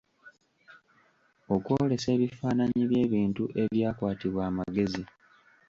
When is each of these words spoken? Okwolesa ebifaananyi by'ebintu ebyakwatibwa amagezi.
Okwolesa 1.55 2.07
ebifaananyi 2.15 2.83
by'ebintu 2.89 3.43
ebyakwatibwa 3.61 4.41
amagezi. 4.49 5.03